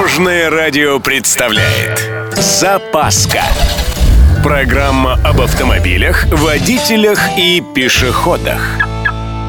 Дорожное 0.00 0.48
радио 0.48 0.98
представляет 0.98 2.10
Запаска 2.34 3.42
Программа 4.42 5.20
об 5.22 5.42
автомобилях, 5.42 6.24
водителях 6.32 7.20
и 7.36 7.62
пешеходах 7.74 8.62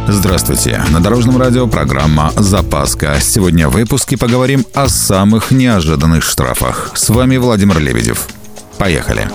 Здравствуйте! 0.10 0.84
На 0.92 1.00
Дорожном 1.00 1.38
радио 1.38 1.68
программа 1.68 2.34
«Запаска». 2.36 3.16
Сегодня 3.22 3.70
в 3.70 3.72
выпуске 3.72 4.18
поговорим 4.18 4.66
о 4.74 4.90
самых 4.90 5.52
неожиданных 5.52 6.22
штрафах. 6.22 6.92
С 6.96 7.08
вами 7.08 7.38
Владимир 7.38 7.80
Лебедев. 7.80 8.28
Поехали! 8.78 9.30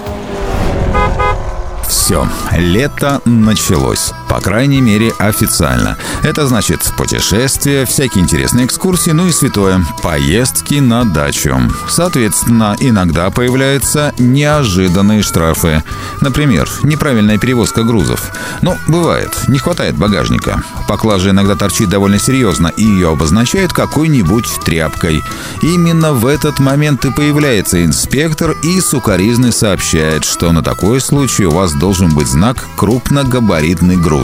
Все, 1.89 2.29
лето 2.53 3.23
началось. 3.25 4.13
По 4.29 4.41
крайней 4.41 4.81
мере, 4.81 5.13
официально. 5.19 5.97
Это 6.23 6.47
значит 6.47 6.81
путешествия, 6.97 7.85
всякие 7.85 8.25
интересные 8.25 8.67
экскурсии, 8.67 9.11
ну 9.11 9.27
и 9.29 9.33
святое– 9.33 9.85
поездки 10.03 10.75
на 10.75 11.05
дачу. 11.05 11.61
Соответственно, 11.89 12.77
иногда 12.81 13.31
появляются 13.31 14.13
неожиданные 14.19 15.23
штрафы. 15.23 15.83
Например, 16.21 16.69
неправильная 16.83 17.39
перевозка 17.39 17.83
грузов. 17.83 18.33
Ну, 18.63 18.77
бывает, 18.89 19.31
не 19.49 19.59
хватает 19.59 19.97
багажника. 19.97 20.63
Поклажа 20.89 21.31
иногда 21.31 21.55
торчит 21.55 21.89
довольно 21.89 22.19
серьезно, 22.19 22.69
и 22.69 22.83
ее 22.83 23.11
обозначают 23.11 23.73
какой-нибудь 23.73 24.47
тряпкой. 24.65 25.23
Именно 25.63 26.13
в 26.13 26.27
этот 26.27 26.59
момент 26.59 27.05
и 27.05 27.13
появляется 27.13 27.85
инспектор 27.85 28.55
и 28.63 28.81
сукоризный 28.81 29.53
сообщает, 29.53 30.25
что 30.25 30.53
на 30.53 30.63
такой 30.63 31.01
случай 31.01 31.47
у 31.47 31.51
вас 31.51 31.73
должен 31.73 32.15
быть 32.15 32.29
знак 32.29 32.67
«крупногабаритный 32.77 33.97
груз». 33.97 34.16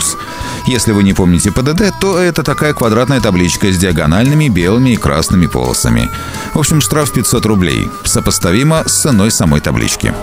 Если 0.66 0.92
вы 0.92 1.02
не 1.02 1.12
помните 1.12 1.50
ПДД, 1.50 1.92
то 2.00 2.18
это 2.18 2.42
такая 2.42 2.72
квадратная 2.72 3.20
табличка 3.20 3.72
с 3.72 3.76
диагональными 3.76 4.48
белыми 4.48 4.90
и 4.90 4.96
красными 4.96 5.46
полосами. 5.46 6.08
В 6.54 6.58
общем, 6.58 6.80
штраф 6.80 7.12
500 7.12 7.46
рублей. 7.46 7.88
Сопоставимо 8.04 8.84
с 8.86 9.02
ценой 9.02 9.30
самой 9.30 9.60
таблички. 9.60 10.14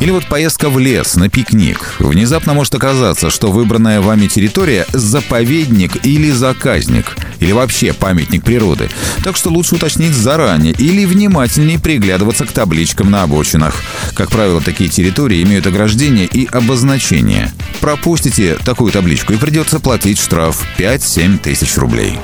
Или 0.00 0.12
вот 0.12 0.26
поездка 0.26 0.70
в 0.70 0.78
лес 0.78 1.16
на 1.16 1.28
пикник. 1.28 1.96
Внезапно 1.98 2.54
может 2.54 2.74
оказаться, 2.74 3.30
что 3.30 3.50
выбранная 3.50 4.00
вами 4.00 4.28
территория– 4.28 4.86
заповедник 4.92 6.06
или 6.06 6.30
заказник, 6.30 7.16
или 7.40 7.50
вообще 7.50 7.92
памятник 7.92 8.44
природы. 8.44 8.90
Так 9.24 9.36
что 9.36 9.50
лучше 9.50 9.74
уточнить 9.74 10.12
заранее 10.12 10.72
или 10.72 11.04
внимательнее 11.04 11.80
приглядываться 11.80 12.46
к 12.46 12.52
табличкам 12.52 13.10
на 13.10 13.24
обочинах. 13.24 13.74
Как 14.14 14.30
правило, 14.30 14.60
такие 14.60 14.88
территории 14.88 15.42
имеют 15.42 15.66
ограждения 15.66 16.26
и 16.26 16.46
обозначения. 16.46 17.52
Пропустите 17.80 18.56
такую 18.64 18.92
табличку 18.92 19.32
и 19.32 19.36
придется 19.36 19.80
платить 19.80 20.18
штраф 20.18 20.64
5-7 20.78 21.38
тысяч 21.38 21.76
рублей. 21.76 22.18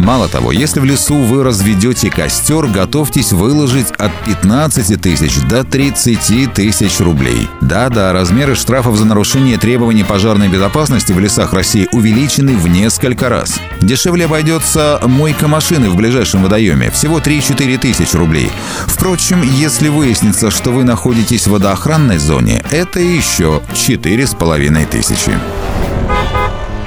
Мало 0.00 0.28
того, 0.28 0.50
если 0.50 0.80
в 0.80 0.84
лесу 0.84 1.14
вы 1.14 1.44
разведете 1.44 2.10
костер, 2.10 2.66
готовьтесь 2.66 3.32
выложить 3.32 3.90
от 3.98 4.10
15 4.24 5.00
тысяч 5.00 5.36
до 5.42 5.62
30 5.62 6.54
тысяч 6.54 7.00
рублей. 7.00 7.48
Да-да, 7.60 8.12
размеры 8.14 8.54
штрафов 8.54 8.96
за 8.96 9.04
нарушение 9.04 9.58
требований 9.58 10.02
пожарной 10.02 10.48
безопасности 10.48 11.12
в 11.12 11.18
лесах 11.18 11.52
России 11.52 11.86
увеличены 11.92 12.56
в 12.56 12.66
несколько 12.66 13.28
раз. 13.28 13.60
Дешевле 13.82 14.24
обойдется 14.24 15.00
мойка 15.04 15.48
машины 15.48 15.90
в 15.90 15.96
ближайшем 15.96 16.42
водоеме, 16.42 16.90
всего 16.90 17.18
3-4 17.18 17.78
тысячи 17.78 18.16
рублей. 18.16 18.50
Впрочем, 18.86 19.42
если 19.42 19.88
выяснится, 19.88 20.50
что 20.50 20.70
вы 20.70 20.84
находитесь 20.84 21.46
в 21.46 21.50
водоохранной 21.50 22.18
зоне, 22.18 22.64
это 22.70 23.00
еще 23.00 23.60
4,5 23.74 24.86
тысячи. 24.86 25.32